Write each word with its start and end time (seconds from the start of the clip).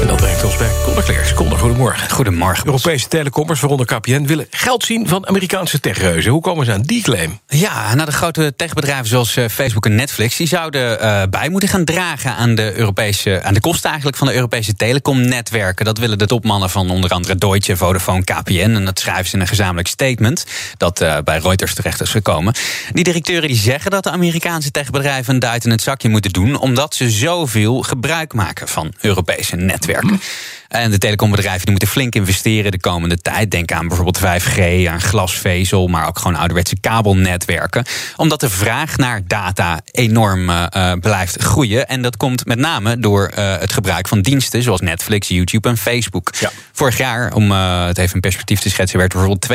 En 0.00 0.06
dat 0.06 0.16
brengt 0.16 0.44
ons 0.44 0.56
bij 0.56 0.70
Conor 0.84 1.02
Klerks. 1.02 1.32
Conor, 1.32 1.58
goedemorgen. 1.58 2.10
Goedemorgen. 2.10 2.66
Europese 2.66 3.08
telecommers, 3.08 3.60
waaronder 3.60 3.86
KPN, 3.86 4.24
willen 4.24 4.46
geld 4.50 4.84
zien 4.84 5.08
van 5.08 5.26
Amerikaanse 5.26 5.80
techreuzen. 5.80 6.32
Hoe 6.32 6.40
komen 6.40 6.64
ze 6.64 6.72
aan 6.72 6.82
die 6.82 7.02
claim? 7.02 7.40
Ja, 7.46 7.94
nou 7.94 8.06
de 8.06 8.12
grote 8.12 8.52
techbedrijven 8.56 9.06
zoals 9.06 9.36
eh, 9.36 9.48
Facebook 9.48 9.86
en 9.86 9.94
Netflix... 9.94 10.36
die 10.36 10.46
zouden 10.46 11.02
uh, 11.02 11.22
bij 11.30 11.48
moeten 11.48 11.68
gaan 11.68 11.84
dragen 11.84 12.34
aan 12.36 12.54
de, 12.54 12.76
Europese, 12.76 13.42
aan 13.42 13.54
de 13.54 13.60
kosten 13.60 13.88
eigenlijk 13.88 14.18
van 14.18 14.26
de 14.26 14.34
Europese 14.34 14.74
telecomnetwerken. 14.74 15.84
Dat 15.84 15.98
willen 15.98 16.18
de 16.18 16.26
topmannen 16.26 16.70
van 16.70 16.90
onder 16.90 17.10
andere 17.10 17.36
Deutsche, 17.36 17.76
Vodafone, 17.76 18.24
KPN. 18.24 18.58
En 18.74 18.84
dat 18.84 18.98
schrijven 18.98 19.26
ze 19.26 19.34
in 19.34 19.40
een 19.40 19.46
gezamenlijk 19.46 19.88
statement 19.88 20.46
dat 20.76 21.02
uh, 21.02 21.18
bij 21.24 21.38
Reuters 21.38 21.74
terecht 21.74 22.00
is 22.00 22.10
gekomen. 22.10 22.54
Die 22.92 23.04
directeuren 23.04 23.48
die 23.48 23.58
zeggen 23.58 23.90
dat 23.90 24.02
de 24.02 24.10
Amerikaanse 24.10 24.70
techbedrijven... 24.70 25.34
een 25.34 25.40
duit 25.40 25.64
in 25.64 25.70
het 25.70 25.82
zakje 25.82 26.08
moeten 26.08 26.32
doen... 26.32 26.58
omdat 26.58 26.94
ze 26.94 27.10
zoveel 27.10 27.82
gebruik 27.82 28.32
maken 28.32 28.68
van 28.68 28.92
Europese 29.00 29.56
netwerken 29.56 29.73
netwerken. 29.74 30.20
En 30.68 30.90
de 30.90 30.98
telecombedrijven 30.98 31.60
die 31.60 31.70
moeten 31.70 31.88
flink 31.88 32.14
investeren 32.14 32.70
de 32.70 32.80
komende 32.80 33.18
tijd. 33.18 33.50
Denk 33.50 33.72
aan 33.72 33.88
bijvoorbeeld 33.88 34.18
5G, 34.18 34.88
aan 34.88 35.00
glasvezel, 35.00 35.86
maar 35.86 36.08
ook 36.08 36.18
gewoon 36.18 36.36
ouderwetse 36.36 36.76
kabelnetwerken. 36.80 37.84
Omdat 38.16 38.40
de 38.40 38.50
vraag 38.50 38.96
naar 38.96 39.20
data 39.26 39.80
enorm 39.90 40.50
uh, 40.50 40.92
blijft 41.00 41.42
groeien. 41.42 41.88
En 41.88 42.02
dat 42.02 42.16
komt 42.16 42.46
met 42.46 42.58
name 42.58 42.98
door 42.98 43.32
uh, 43.38 43.58
het 43.58 43.72
gebruik 43.72 44.08
van 44.08 44.20
diensten 44.20 44.62
zoals 44.62 44.80
Netflix, 44.80 45.28
YouTube 45.28 45.68
en 45.68 45.76
Facebook. 45.76 46.30
Ja. 46.40 46.50
Vorig 46.72 46.98
jaar, 46.98 47.34
om 47.34 47.50
uh, 47.50 47.86
het 47.86 47.98
even 47.98 48.14
in 48.14 48.20
perspectief 48.20 48.60
te 48.60 48.70
schetsen, 48.70 48.98
werd 48.98 49.12
bijvoorbeeld 49.12 49.52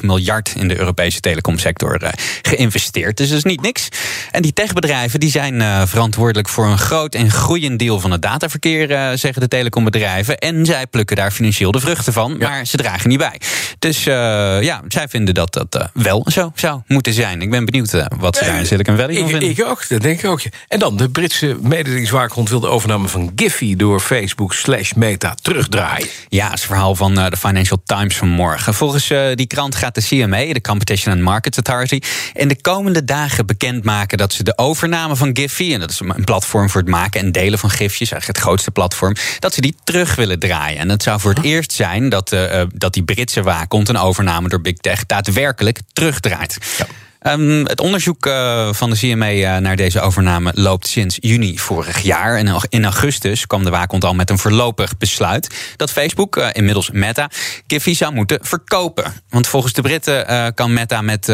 52,5 0.00 0.04
miljard 0.04 0.52
in 0.56 0.68
de 0.68 0.78
Europese 0.78 1.20
telecomsector 1.20 2.00
geïnvesteerd. 2.42 3.16
Dus 3.16 3.28
dat 3.28 3.38
is 3.38 3.44
niet 3.44 3.62
niks. 3.62 3.88
En 4.30 4.42
die 4.42 4.52
techbedrijven 4.52 5.20
die 5.20 5.30
zijn 5.30 5.88
verantwoordelijk 5.88 6.48
voor 6.48 6.66
een 6.66 6.78
groot 6.78 7.14
en 7.14 7.30
groeiend 7.30 7.78
deel 7.78 8.00
van 8.00 8.10
het 8.10 8.22
dataverkeer, 8.22 8.88
zeggen 9.18 9.40
de 9.40 9.48
telecombedrijven. 9.48 10.05
En 10.38 10.66
zij 10.66 10.86
plukken 10.86 11.16
daar 11.16 11.30
financieel 11.30 11.70
de 11.70 11.80
vruchten 11.80 12.12
van, 12.12 12.36
ja. 12.38 12.48
maar 12.48 12.66
ze 12.66 12.76
dragen 12.76 13.08
niet 13.08 13.18
bij. 13.18 13.40
Dus 13.78 14.06
uh, 14.06 14.14
ja, 14.62 14.82
zij 14.88 15.08
vinden 15.08 15.34
dat 15.34 15.52
dat 15.52 15.76
uh, 15.76 16.04
wel 16.04 16.26
zo 16.30 16.52
zou 16.54 16.80
moeten 16.86 17.12
zijn. 17.12 17.42
Ik 17.42 17.50
ben 17.50 17.64
benieuwd 17.64 17.92
uh, 17.92 18.06
wat 18.18 18.36
ze 18.36 18.44
daar 18.44 18.58
in 18.58 18.66
Silicon 18.66 18.96
Valley 18.96 19.18
van 19.18 19.28
vinden. 19.28 19.48
Ik 19.48 19.64
ook, 19.64 19.88
dat 19.88 20.02
denk 20.02 20.18
ik 20.18 20.30
ook. 20.30 20.40
En 20.68 20.78
dan, 20.78 20.96
de 20.96 21.10
Britse 21.10 21.56
mededingingswaakhond 21.60 22.48
wil 22.48 22.60
de 22.60 22.68
overname 22.68 23.08
van 23.08 23.32
Giphy... 23.36 23.76
door 23.76 24.00
Facebook 24.00 24.54
slash 24.54 24.92
Meta 24.92 25.34
terugdraaien. 25.42 26.08
Ja, 26.28 26.50
het 26.50 26.60
verhaal 26.60 26.94
van 26.94 27.14
de 27.14 27.36
Financial 27.38 27.82
Times 27.84 28.16
vanmorgen. 28.16 28.74
Volgens 28.74 29.08
die 29.34 29.46
krant 29.46 29.74
gaat 29.74 29.94
de 29.94 30.02
CMA, 30.02 30.52
de 30.52 30.60
Competition 30.60 31.14
and 31.14 31.22
Markets 31.22 31.56
Authority... 31.56 32.00
in 32.34 32.48
de 32.48 32.60
komende 32.60 33.04
dagen 33.04 33.46
bekendmaken 33.46 34.18
dat 34.18 34.32
ze 34.32 34.42
de 34.42 34.58
overname 34.58 35.16
van 35.16 35.30
Giphy... 35.36 35.72
en 35.72 35.80
dat 35.80 35.90
is 35.90 36.00
een 36.00 36.24
platform 36.24 36.70
voor 36.70 36.80
het 36.80 36.90
maken 36.90 37.20
en 37.20 37.32
delen 37.32 37.58
van 37.58 37.70
gifjes... 37.70 38.10
eigenlijk 38.10 38.38
het 38.38 38.48
grootste 38.48 38.70
platform, 38.70 39.14
dat 39.38 39.54
ze 39.54 39.60
die 39.60 39.74
terug 39.84 39.95
willen 40.04 40.38
draaien. 40.38 40.78
En 40.78 40.88
het 40.88 41.02
zou 41.02 41.20
voor 41.20 41.34
het 41.34 41.44
eerst 41.44 41.72
zijn 41.72 42.08
dat, 42.08 42.32
uh, 42.32 42.62
dat 42.74 42.92
die 42.92 43.02
Britse 43.02 43.42
waakhond, 43.42 43.88
een 43.88 43.96
overname 43.96 44.48
door 44.48 44.60
Big 44.60 44.76
Tech, 44.76 45.06
daadwerkelijk 45.06 45.80
terugdraait. 45.92 46.58
Ja. 46.78 46.86
Um, 47.26 47.66
het 47.66 47.80
onderzoek 47.80 48.26
uh, 48.26 48.68
van 48.72 48.90
de 48.90 48.96
CMA 48.96 49.30
uh, 49.30 49.56
naar 49.56 49.76
deze 49.76 50.00
overname 50.00 50.50
loopt 50.54 50.86
sinds 50.86 51.16
juni 51.20 51.58
vorig 51.58 52.02
jaar. 52.02 52.36
En 52.36 52.60
in 52.68 52.84
augustus 52.84 53.46
kwam 53.46 53.64
de 53.64 53.70
waakhond 53.70 54.04
al 54.04 54.14
met 54.14 54.30
een 54.30 54.38
voorlopig 54.38 54.98
besluit 54.98 55.54
dat 55.76 55.90
Facebook, 55.90 56.36
uh, 56.36 56.48
inmiddels 56.52 56.90
Meta, 56.90 57.30
Giphy 57.66 57.94
zou 57.94 58.12
moeten 58.14 58.38
verkopen. 58.42 59.12
Want 59.28 59.46
volgens 59.46 59.72
de 59.72 59.82
Britten 59.82 60.54
kan 60.54 60.72
Meta 60.72 61.02
met, 61.02 61.26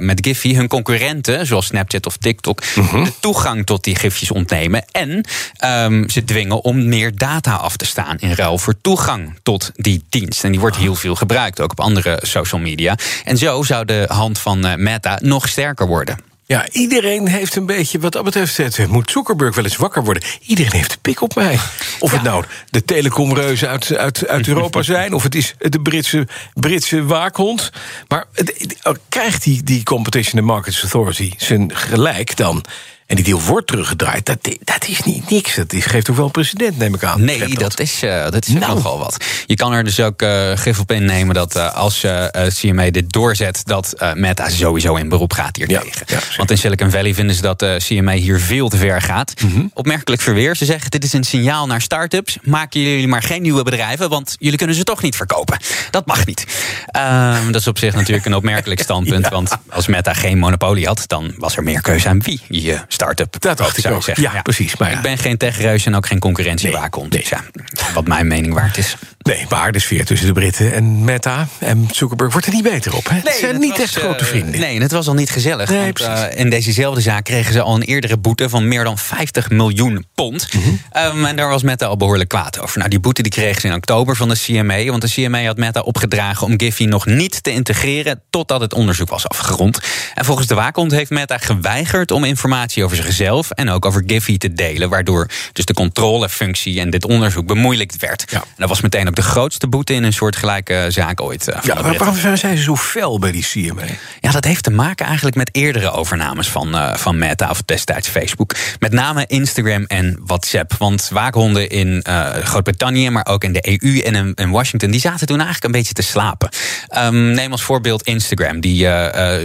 met 0.00 0.26
Giphy 0.26 0.54
hun 0.54 0.68
concurrenten, 0.68 1.46
zoals 1.46 1.66
Snapchat 1.66 2.06
of 2.06 2.16
TikTok, 2.16 2.62
-huh. 2.64 3.04
de 3.04 3.12
toegang 3.20 3.66
tot 3.66 3.84
die 3.84 3.96
gifjes 3.96 4.30
ontnemen. 4.30 4.84
En 4.90 5.24
um, 5.64 6.10
ze 6.10 6.24
dwingen 6.24 6.64
om 6.64 6.88
meer 6.88 7.16
data 7.16 7.54
af 7.54 7.76
te 7.76 7.86
staan 7.86 8.16
in 8.18 8.32
ruil 8.32 8.58
voor 8.58 8.74
toegang 8.80 9.38
tot 9.42 9.70
die 9.74 10.04
dienst. 10.08 10.44
En 10.44 10.50
die 10.50 10.60
wordt 10.60 10.76
heel 10.76 10.94
veel 10.94 11.14
gebruikt, 11.14 11.60
ook 11.60 11.70
op 11.70 11.80
andere 11.80 12.18
social 12.22 12.60
media. 12.60 12.96
En 13.24 13.38
zo 13.38 13.62
zou 13.62 13.84
de 13.84 14.04
hand 14.08 14.38
van 14.38 14.82
Meta 14.82 15.11
nog 15.20 15.48
sterker 15.48 15.86
worden. 15.86 16.30
Ja, 16.52 16.68
iedereen 16.70 17.28
heeft 17.28 17.56
een 17.56 17.66
beetje, 17.66 17.98
wat 17.98 18.12
dat 18.12 18.24
betreft, 18.24 18.56
het 18.56 18.88
moet 18.88 19.10
Zuckerberg 19.10 19.54
wel 19.54 19.64
eens 19.64 19.76
wakker 19.76 20.04
worden. 20.04 20.22
Iedereen 20.40 20.72
heeft 20.72 20.92
een 20.92 21.00
pik 21.00 21.20
op 21.20 21.34
mij. 21.34 21.58
Of 21.98 22.10
ja. 22.10 22.16
het 22.16 22.22
nou 22.22 22.44
de 22.70 22.84
telecomreuzen 22.84 23.68
uit, 23.68 23.96
uit, 23.96 24.28
uit 24.28 24.48
Europa 24.54 24.82
zijn, 24.82 25.12
of 25.12 25.22
het 25.22 25.34
is 25.34 25.54
de 25.58 25.80
Britse, 25.80 26.28
Britse 26.54 27.04
waakhond. 27.04 27.70
Maar 28.08 28.24
het, 28.32 28.78
krijgt 29.08 29.42
die, 29.42 29.62
die 29.62 29.82
Competition 29.82 30.38
and 30.38 30.50
Markets 30.50 30.80
Authority 30.82 31.32
zijn 31.36 31.76
gelijk 31.76 32.36
dan? 32.36 32.64
En 33.12 33.18
die 33.18 33.26
deal 33.26 33.40
wordt 33.40 33.66
teruggedraaid. 33.66 34.26
Dat, 34.26 34.38
dat 34.64 34.88
is 34.88 35.02
niet 35.02 35.30
niks. 35.30 35.54
Dat 35.54 35.72
is, 35.72 35.86
geeft 35.86 36.10
ook 36.10 36.16
wel 36.16 36.24
een 36.24 36.30
precedent, 36.30 36.78
neem 36.78 36.94
ik 36.94 37.04
aan. 37.04 37.24
Nee, 37.24 37.38
dat. 37.38 37.58
dat. 37.58 37.80
is, 37.80 38.02
uh, 38.02 38.30
dat 38.30 38.46
is 38.46 38.54
nou. 38.54 38.74
nogal 38.74 38.98
wat. 38.98 39.24
Je 39.46 39.54
kan 39.54 39.72
er 39.72 39.84
dus 39.84 40.00
ook 40.00 40.22
uh, 40.22 40.50
gif 40.54 40.78
op 40.78 40.92
innemen 40.92 41.34
dat 41.34 41.56
uh, 41.56 41.74
als 41.74 42.06
CMA 42.48 42.90
dit 42.90 43.12
doorzet... 43.12 43.62
dat 43.64 44.12
Meta 44.14 44.48
sowieso 44.48 44.94
in 44.94 45.08
beroep 45.08 45.32
gaat 45.32 45.56
hier 45.56 45.66
tegen. 45.66 46.04
Ja, 46.06 46.18
Want 46.36 46.50
in 46.50 46.58
Silicon 46.58 46.90
Valley 46.90 47.14
vinden 47.14 47.36
ze 47.36 47.42
dat 47.42 47.64
CMA 47.76 48.12
hier 48.12 48.40
veel 48.40 48.68
te 48.68 48.76
ver 48.76 49.00
gaat. 49.00 49.34
Mm 49.42 49.52
-hmm. 49.52 49.70
Opmerkelijk 49.74 50.22
verweer. 50.22 50.56
Ze 50.56 50.64
zeggen 50.64 50.90
dit 50.90 51.04
is 51.04 51.12
een 51.12 51.24
signaal 51.24 51.66
naar 51.66 51.80
start-ups. 51.80 52.38
Maken 52.42 52.80
jullie 52.80 53.08
maar 53.08 53.22
geen 53.22 53.42
nieuwe 53.42 53.62
bedrijven... 53.62 54.08
want 54.08 54.36
jullie 54.38 54.58
kunnen 54.58 54.76
ze 54.76 54.84
toch 54.84 55.02
niet 55.02 55.16
verkopen. 55.16 55.58
Dat 55.90 56.06
mag 56.06 56.26
niet. 56.26 56.46
Ehm, 56.86 57.46
dat 57.46 57.60
is 57.60 57.66
op 57.66 57.78
zich 57.78 57.94
natuurlijk 57.94 58.26
een 58.26 58.34
opmerkelijk 58.34 58.80
standpunt. 58.88 59.28
Want 59.28 59.56
als 59.68 59.86
Meta 59.86 60.12
geen 60.12 60.38
monopolie 60.38 60.86
had... 60.86 61.04
dan 61.06 61.34
was 61.38 61.56
er 61.56 61.62
meer 61.62 61.80
keuze 61.80 62.08
aan 62.08 62.22
wie 62.22 62.40
je 62.48 62.80
start-up. 63.02 63.40
Dat 63.40 63.56
dacht 63.56 63.84
ik 63.84 63.90
ook. 63.90 64.02
Zeggen. 64.02 64.24
Ja, 64.24 64.32
ja, 64.32 64.42
precies. 64.42 64.76
Maar 64.76 64.90
ja. 64.90 64.96
Ik 64.96 65.02
ben 65.02 65.18
geen 65.18 65.36
techreus 65.36 65.86
en 65.86 65.94
ook 65.94 66.06
geen 66.06 66.18
concurrentiewaakond. 66.18 67.12
Nee, 67.12 67.26
nee. 67.30 67.42
Dus 67.52 67.80
ja, 67.86 67.92
wat 67.92 68.06
mijn 68.06 68.26
mening 68.26 68.54
waard 68.54 68.78
is. 68.78 68.96
Nee, 69.22 69.46
maar 69.48 69.72
de 69.72 69.78
sfeer 69.78 70.04
tussen 70.04 70.26
de 70.26 70.32
Britten 70.32 70.72
en 70.72 71.04
Meta 71.04 71.48
en 71.58 71.88
Zuckerberg 71.92 72.32
wordt 72.32 72.46
er 72.46 72.52
niet 72.52 72.62
beter 72.62 72.96
op. 72.96 73.08
Hè? 73.08 73.14
Nee, 73.14 73.22
het 73.24 73.34
zijn 73.34 73.58
niet 73.58 73.70
was, 73.70 73.80
echt 73.80 73.94
grote 73.94 74.24
vrienden. 74.24 74.60
Nee, 74.60 74.74
en 74.74 74.82
het 74.82 74.92
was 74.92 75.08
al 75.08 75.14
niet 75.14 75.30
gezellig. 75.30 75.68
Nee, 75.68 75.92
want, 75.92 76.00
uh, 76.00 76.24
in 76.34 76.50
dezezelfde 76.50 77.00
zaak 77.00 77.24
kregen 77.24 77.52
ze 77.52 77.62
al 77.62 77.74
een 77.74 77.82
eerdere 77.82 78.16
boete 78.16 78.48
van 78.48 78.68
meer 78.68 78.84
dan 78.84 78.98
50 78.98 79.50
miljoen 79.50 80.06
pond. 80.14 80.48
Mm 80.52 80.62
-hmm. 80.62 80.80
um, 81.18 81.24
en 81.24 81.36
daar 81.36 81.48
was 81.48 81.62
Meta 81.62 81.86
al 81.86 81.96
behoorlijk 81.96 82.28
kwaad 82.28 82.60
over. 82.60 82.78
Nou, 82.78 82.90
die 82.90 83.00
boete 83.00 83.22
die 83.22 83.32
kregen 83.32 83.60
ze 83.60 83.66
in 83.66 83.74
oktober 83.74 84.16
van 84.16 84.28
de 84.28 84.38
CMA. 84.38 84.84
Want 84.84 85.02
de 85.02 85.10
CMA 85.10 85.44
had 85.44 85.56
Meta 85.56 85.80
opgedragen 85.80 86.46
om 86.46 86.54
Giphy 86.56 86.84
nog 86.84 87.06
niet 87.06 87.42
te 87.42 87.50
integreren 87.50 88.22
totdat 88.30 88.60
het 88.60 88.74
onderzoek 88.74 89.08
was 89.08 89.28
afgerond. 89.28 89.80
En 90.14 90.24
volgens 90.24 90.46
de 90.46 90.54
waakhond 90.54 90.90
heeft 90.90 91.10
Meta 91.10 91.38
geweigerd 91.38 92.10
om 92.10 92.24
informatie 92.24 92.84
over 92.84 92.96
zichzelf 92.96 93.50
en 93.50 93.70
ook 93.70 93.84
over 93.84 94.02
Giphy 94.06 94.38
te 94.38 94.52
delen. 94.52 94.88
Waardoor 94.88 95.28
dus 95.52 95.64
de 95.64 95.74
controlefunctie 95.74 96.80
en 96.80 96.90
dit 96.90 97.04
onderzoek 97.04 97.46
bemoeilijkt 97.46 97.96
werd. 97.96 98.24
Ja. 98.30 98.38
En 98.38 98.46
dat 98.56 98.68
was 98.68 98.80
meteen 98.80 99.06
de 99.14 99.22
grootste 99.22 99.68
boete 99.68 99.92
in 99.92 100.04
een 100.04 100.12
soortgelijke 100.12 100.86
zaak 100.88 101.20
ooit. 101.20 101.48
Uh, 101.48 101.56
ja, 101.62 101.74
maar 101.74 101.96
waarom 101.96 102.16
zijn 102.16 102.38
ze 102.38 102.62
zo 102.62 102.76
fel 102.76 103.18
bij 103.18 103.32
die 103.32 103.44
CMA? 103.44 103.82
Ja, 104.20 104.30
dat 104.30 104.44
heeft 104.44 104.64
te 104.64 104.70
maken 104.70 105.06
eigenlijk 105.06 105.36
met 105.36 105.48
eerdere 105.52 105.90
overnames 105.90 106.48
van, 106.48 106.74
uh, 106.74 106.94
van 106.94 107.18
Meta 107.18 107.50
of 107.50 107.62
destijds 107.62 108.08
Facebook. 108.08 108.54
Met 108.78 108.92
name 108.92 109.24
Instagram 109.26 109.84
en 109.84 110.20
WhatsApp. 110.24 110.74
Want 110.78 111.08
waakhonden 111.12 111.68
in 111.68 112.04
uh, 112.08 112.30
Groot-Brittannië, 112.30 113.10
maar 113.10 113.26
ook 113.26 113.44
in 113.44 113.52
de 113.52 113.80
EU 113.80 114.00
en 114.00 114.14
in, 114.14 114.34
in, 114.34 114.50
Washington, 114.50 114.90
die 114.90 115.00
zaten 115.00 115.26
toen 115.26 115.36
eigenlijk 115.36 115.64
een 115.64 115.80
beetje 115.80 115.94
te 115.94 116.02
slapen. 116.02 116.48
Um, 116.96 117.30
neem 117.30 117.52
als 117.52 117.62
voorbeeld 117.62 118.02
Instagram. 118.02 118.60
Die, 118.60 118.88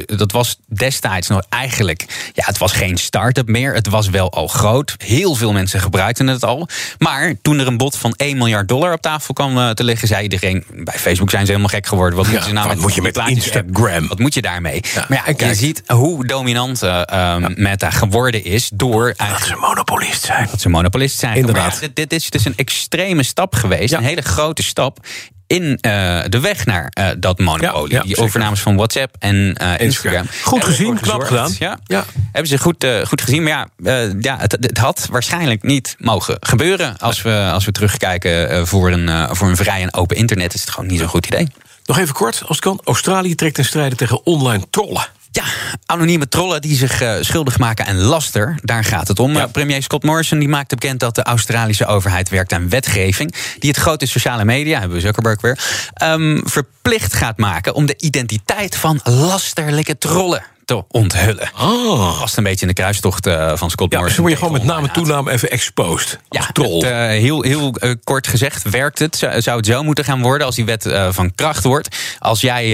dat 0.06 0.31
was 0.31 0.59
destijds 0.66 1.27
nog 1.27 1.41
eigenlijk, 1.50 2.31
ja, 2.33 2.44
het 2.45 2.57
was 2.57 2.72
geen 2.72 2.97
start-up 2.97 3.47
meer. 3.47 3.73
Het 3.73 3.88
was 3.88 4.09
wel 4.09 4.31
al 4.31 4.47
groot. 4.47 4.95
Heel 4.97 5.35
veel 5.35 5.53
mensen 5.53 5.79
gebruikten 5.79 6.27
het 6.27 6.44
al. 6.44 6.67
Maar 6.97 7.33
toen 7.41 7.59
er 7.59 7.67
een 7.67 7.77
bod 7.77 7.97
van 7.97 8.13
1 8.16 8.38
miljard 8.38 8.68
dollar 8.68 8.94
op 8.94 9.01
tafel 9.01 9.33
kwam 9.33 9.56
te 9.74 9.83
liggen, 9.83 10.07
zei 10.07 10.24
iedereen: 10.24 10.63
bij 10.74 11.00
Facebook 11.00 11.30
zijn 11.30 11.45
ze 11.45 11.51
helemaal 11.51 11.74
gek 11.74 11.88
geworden. 11.88 12.18
Wat, 12.18 12.25
ja, 12.25 12.31
moet, 12.31 12.45
je 12.45 12.54
nou 12.54 12.68
wat 12.68 12.75
met, 12.75 12.83
moet 12.83 12.95
je 12.95 13.01
met 13.01 13.18
Instagram? 13.18 14.07
Wat 14.07 14.19
moet 14.19 14.33
je 14.33 14.42
daarmee? 14.42 14.81
Ja. 14.94 15.06
Maar 15.07 15.18
ja, 15.18 15.33
kijk, 15.33 15.42
je 15.42 15.56
ziet 15.56 15.83
hoe 15.88 16.25
dominant 16.25 16.83
uh, 16.83 17.01
ja. 17.06 17.39
Meta 17.56 17.89
geworden 17.89 18.44
is 18.44 18.69
door. 18.74 19.13
Dat 19.18 19.42
ze 19.42 19.56
monopolist 19.56 20.24
zijn. 20.24 20.48
Dat 20.51 20.62
ze 20.62 20.69
monopolist 20.69 21.19
zijn. 21.19 21.36
Inderdaad. 21.36 21.80
Dit, 21.80 21.95
dit, 21.95 22.13
is 22.13 22.30
dus 22.30 22.45
een 22.45 22.56
extreme 22.56 23.24
stap 23.24 23.56
geweest. 23.56 23.94
Een 23.94 24.04
hele 24.04 24.21
grote 24.21 24.63
stap 24.63 25.00
in 25.47 25.63
uh, 25.63 26.21
de 26.29 26.39
weg 26.39 26.65
naar 26.65 26.91
uh, 26.99 27.07
dat 27.17 27.39
monopolie. 27.39 27.94
Ja, 27.94 27.97
ja, 27.97 28.03
die 28.03 28.17
overnames 28.17 28.59
van 28.59 28.75
WhatsApp 28.75 29.15
en 29.19 29.55
uh, 29.61 29.79
Instagram. 29.79 30.25
Goed 30.44 30.63
gezien, 30.63 30.99
knap 30.99 31.21
gedaan. 31.21 31.55
Ja, 31.59 31.79
ja. 31.85 32.05
Hebben 32.31 32.47
ze 32.47 32.57
goed, 32.57 32.88
goed 33.03 33.21
gezien. 33.21 33.44
Maar 33.44 33.67
ja, 33.83 34.11
ja 34.19 34.38
het, 34.38 34.51
het, 34.51 34.77
had 34.77 35.07
waarschijnlijk 35.11 35.63
niet 35.63 35.95
mogen 35.99 36.38
gebeuren. 36.39 36.97
Als 36.97 37.21
we, 37.21 37.49
als 37.53 37.65
we 37.65 37.71
terugkijken 37.71 38.67
voor, 38.67 38.91
een, 38.91 39.35
voor 39.35 39.47
een 39.47 39.55
vrij 39.55 39.81
en 39.81 39.94
open 39.94 40.15
internet... 40.15 40.53
is 40.53 40.61
het 40.61 40.69
gewoon 40.69 40.89
niet 40.89 40.99
zo'n 40.99 41.07
goed 41.07 41.25
idee. 41.25 41.47
Nog 41.85 41.97
even 41.97 42.13
kort, 42.13 42.39
als 42.39 42.49
het 42.49 42.59
kan. 42.59 42.81
Australië 42.83 43.35
trekt 43.35 43.55
ten 43.55 43.65
strijde 43.65 43.95
tegen 43.95 44.25
online 44.25 44.63
trollen. 44.69 45.07
Ja, 45.38 45.44
anonieme 45.86 46.28
trollen 46.28 46.62
die 46.62 46.75
zich 46.75 47.01
uh, 47.01 47.16
schuldig 47.19 47.60
maken 47.60 47.86
aan 47.86 47.98
laster, 47.98 48.60
daar 48.62 48.84
gaat 48.84 49.07
het 49.07 49.19
om. 49.19 49.34
Ja. 49.34 49.48
Premier 49.48 49.84
Scott 49.84 50.04
Morrison 50.04 50.39
die 50.39 50.48
maakte 50.48 50.75
bekend 50.75 51.00
dat 51.00 51.16
de 51.16 51.24
Australische 51.24 51.86
overheid 51.86 52.30
werkt 52.30 52.54
aan 52.54 52.69
wetgeving 52.69 53.36
die 53.60 53.69
het 53.69 53.80
grote 53.80 54.06
sociale 54.06 54.45
media, 54.45 54.80
hebben 54.80 54.98
we 54.98 55.04
Zuckerberg 55.04 55.42
weer, 55.42 55.60
um, 56.04 56.42
verplicht 56.45 57.13
gaat 57.13 57.38
maken 57.38 57.74
om 57.74 57.86
de 57.86 57.95
identiteit 57.98 58.75
van 58.75 59.00
lasterlijke 59.04 59.98
trollen 59.98 60.44
te 60.68 60.84
onthullen. 60.92 61.50
Oh. 61.60 62.19
Past 62.19 62.38
een 62.38 62.44
beetje 62.44 62.62
in 62.62 62.68
de 62.68 62.74
kruistocht 62.74 63.28
uh, 63.28 63.52
van 63.56 63.69
Scott 63.69 63.92
ja, 63.92 63.98
Morrison. 63.98 64.22
word 64.24 64.34
je 64.34 64.40
gewoon 64.46 64.54
met 64.58 64.64
naam 64.64 64.84
en 64.84 64.92
toenaam 64.92 65.28
even 65.28 65.50
exposed. 65.52 66.19
Ja, 66.30 66.48
troll. 66.54 66.75
Het, 66.75 66.84
uh, 66.84 66.90
heel, 67.08 67.42
heel 67.42 67.75
uh, 67.80 67.92
kort 68.04 68.28
gezegd 68.28 68.69
werkt 68.69 69.00
het. 69.00 69.16
Zou 69.38 69.58
het 69.58 69.66
zo 69.66 69.84
moeten 69.84 70.04
gaan 70.04 70.22
worden 70.22 70.48
als 70.48 70.56
die 70.56 70.66
wet 70.66 70.96
van 71.10 71.36
kracht 71.36 71.64
wordt. 71.64 71.96
Als 72.19 72.42
jij 72.42 72.66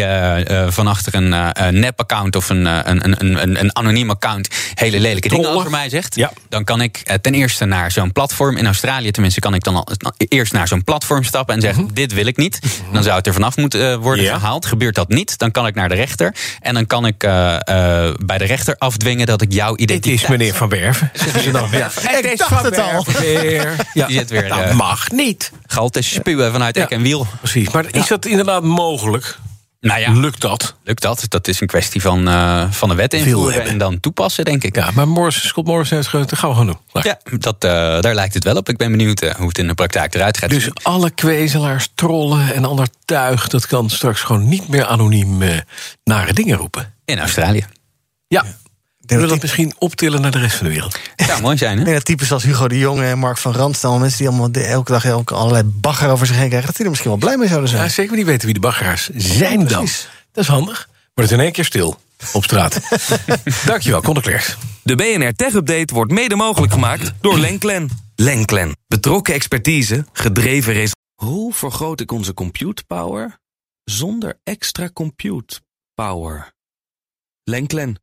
van 0.69 0.87
achter 0.87 1.13
een 1.15 1.79
nep-account 1.79 2.35
of 2.35 2.49
een, 2.49 2.65
een, 2.65 3.03
een, 3.19 3.41
een, 3.41 3.59
een 3.59 3.75
anoniem 3.75 4.09
account 4.09 4.47
hele 4.73 4.99
lelijke 4.99 5.27
Trollen. 5.27 5.45
dingen 5.45 5.59
over 5.59 5.71
mij 5.71 5.89
zegt, 5.89 6.15
Ja. 6.15 6.31
dan 6.49 6.63
kan 6.63 6.81
ik 6.81 7.17
ten 7.21 7.33
eerste 7.33 7.65
naar 7.65 7.91
zo'n 7.91 8.11
platform 8.11 8.57
in 8.57 8.65
Australië, 8.65 9.11
tenminste 9.11 9.39
kan 9.39 9.53
ik 9.53 9.63
dan 9.63 9.75
al 9.75 9.87
eerst 10.17 10.53
naar 10.53 10.67
zo'n 10.67 10.83
platform 10.83 11.23
stappen 11.23 11.55
en 11.55 11.61
zeggen: 11.61 11.89
dit 11.93 12.13
wil 12.13 12.25
ik 12.25 12.37
niet. 12.37 12.59
Dan 12.91 13.03
zou 13.03 13.17
het 13.17 13.27
er 13.27 13.33
vanaf 13.33 13.57
moeten 13.57 13.99
worden 13.99 14.23
Ja. 14.23 14.37
gehaald. 14.37 14.65
Gebeurt 14.65 14.95
dat 14.95 15.07
niet, 15.09 15.37
dan 15.37 15.51
kan 15.51 15.67
ik 15.67 15.75
naar 15.75 15.89
de 15.89 15.95
rechter 15.95 16.35
en 16.59 16.73
dan 16.73 16.85
kan 16.87 17.05
ik 17.05 17.23
eh, 17.83 18.13
bij 18.25 18.37
de 18.37 18.45
rechter 18.45 18.75
afdwingen 18.77 19.25
dat 19.25 19.41
ik 19.41 19.53
jouw 19.53 19.75
Dit 19.75 19.81
identiteit. 19.81 20.21
is 20.23 20.27
meneer 20.27 20.53
Van 20.53 20.69
Werven. 20.69 21.11
Ja. 21.71 21.89
Het 21.99 22.25
is 22.25 22.37
dacht 22.37 22.53
Van 22.53 22.65
het 22.65 22.79
al. 22.79 23.05
Weer. 23.19 23.75
Ja. 23.93 24.07
Die 24.07 24.17
zit 24.17 24.29
weer, 24.29 24.47
Dat 24.47 24.59
eh, 24.59 24.73
mag 24.75 25.11
niet. 25.11 25.51
Gal 25.65 25.89
te 25.89 26.01
spuwen 26.01 26.51
vanuit 26.51 26.75
Ja. 26.75 26.83
ek 26.83 26.89
en 26.89 27.01
wiel. 27.01 27.27
Precies. 27.39 27.69
Maar 27.69 27.85
is 27.91 28.07
dat 28.07 28.25
inderdaad 28.25 28.63
mogelijk? 28.63 29.37
Nou 29.83 29.99
ja, 29.99 30.11
Lukt 30.11 30.41
dat? 30.41 30.75
lukt 30.83 31.01
dat? 31.01 31.25
Dat 31.29 31.47
is 31.47 31.61
een 31.61 31.67
kwestie 31.67 32.01
van, 32.01 32.27
eh, 32.27 32.71
van 32.71 32.89
de 32.89 32.95
wet 32.95 33.13
invoeren 33.13 33.63
en 33.63 33.77
dan 33.77 33.99
toepassen, 33.99 34.45
denk 34.45 34.63
ik. 34.63 34.75
Ja, 34.75 34.91
maar 34.93 35.07
Morris, 35.07 35.47
Scott 35.47 35.67
Morris 35.67 35.89
heeft 35.89 36.07
gezegd, 36.07 36.29
dat 36.29 36.39
gaan 36.39 36.57
we 36.57 36.65
doen. 36.65 37.03
Ja, 37.03 37.19
dat, 37.37 37.63
eh, 37.63 37.69
daar 38.01 38.15
lijkt 38.15 38.33
het 38.33 38.43
wel 38.43 38.55
op. 38.55 38.69
Ik 38.69 38.77
ben 38.77 38.91
benieuwd 38.91 39.21
eh, 39.21 39.35
hoe 39.35 39.47
het 39.47 39.57
in 39.57 39.67
de 39.67 39.73
praktijk 39.73 40.15
eruit 40.15 40.37
gaat 40.37 40.49
Dus 40.49 40.69
alle 40.83 41.09
kwezelaars, 41.09 41.89
trollen 41.95 42.53
en 42.53 42.65
ander 42.65 42.87
tuig... 43.05 43.47
dat 43.47 43.67
kan 43.67 43.89
straks 43.89 44.21
gewoon 44.21 44.49
niet 44.49 44.67
meer 44.67 44.85
anoniem 44.85 45.43
nare 46.03 46.33
dingen 46.33 46.57
roepen. 46.57 46.93
In 47.05 47.19
Australië. 47.19 47.65
Ja. 48.27 48.45
Willen 49.05 49.21
dat 49.23 49.31
dat 49.31 49.41
misschien 49.41 49.73
optillen 49.79 50.21
naar 50.21 50.31
de 50.31 50.39
rest 50.39 50.55
van 50.55 50.65
de 50.67 50.73
wereld? 50.73 50.97
Zou 51.15 51.41
mooi 51.47 51.57
zijn, 51.57 51.77
hè? 51.77 51.93
dat 51.93 52.05
types 52.05 52.31
als 52.31 52.43
Hugo 52.43 52.67
de 52.67 52.77
Jonge 52.77 53.05
en 53.05 53.17
Mark 53.19 53.37
van 53.37 53.53
Randstel... 53.53 53.99
mensen 53.99 54.17
die 54.17 54.27
allemaal 54.27 54.51
de- 54.51 54.63
elke 54.63 54.91
dag 54.91 55.05
elke, 55.05 55.33
allerlei 55.33 55.63
bagger 55.63 56.09
over 56.09 56.27
zich 56.27 56.35
heen 56.35 56.47
krijgen... 56.47 56.67
dat 56.67 56.75
die 56.75 56.85
er 56.85 56.91
misschien 56.91 57.11
wel 57.11 57.19
blij 57.19 57.37
mee 57.37 57.47
zouden 57.47 57.69
zijn. 57.69 57.81
Ja, 57.83 57.89
zeker 57.89 58.07
maar 58.09 58.17
niet 58.19 58.27
weten 58.27 58.45
wie 58.45 58.53
de 58.53 58.59
baggeraars 58.59 59.09
zijn 59.15 59.57
dan. 59.67 59.77
precies. 59.83 60.07
Dat 60.31 60.43
is 60.43 60.49
handig. 60.49 60.89
Wordt 61.13 61.29
het 61.29 61.39
in 61.39 61.45
één 61.45 61.53
keer 61.53 61.65
stil 61.65 61.99
op 62.33 62.43
straat. 62.43 62.79
Dankjewel, 63.65 64.01
Conor 64.01 64.21
Klerks. 64.21 64.57
De 64.83 64.95
BNR 64.95 65.33
Tech 65.33 65.53
Update 65.53 65.93
wordt 65.93 66.11
mede 66.11 66.35
mogelijk 66.35 66.73
gemaakt 66.73 67.13
door 67.21 67.39
Lenklen. 67.39 67.89
Lenklen. 68.15 68.75
Betrokken 68.87 69.33
expertise, 69.33 70.05
gedreven 70.13 70.73
resultaten. 70.73 71.01
Hoe 71.15 71.53
vergroot 71.53 71.99
ik 71.99 72.11
onze 72.11 72.33
compute 72.33 72.83
power 72.87 73.37
zonder 73.83 74.39
extra 74.43 74.89
compute 74.93 75.59
power? 75.93 76.51
Lenklen. 77.43 78.02